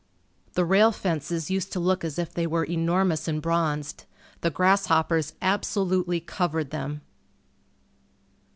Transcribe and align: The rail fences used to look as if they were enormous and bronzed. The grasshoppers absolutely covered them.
The 0.53 0.65
rail 0.65 0.91
fences 0.91 1.51
used 1.51 1.71
to 1.73 1.79
look 1.79 2.03
as 2.03 2.17
if 2.17 2.33
they 2.33 2.47
were 2.47 2.63
enormous 2.63 3.27
and 3.27 3.39
bronzed. 3.39 4.05
The 4.39 4.49
grasshoppers 4.49 5.33
absolutely 5.43 6.19
covered 6.19 6.71
them. 6.71 7.01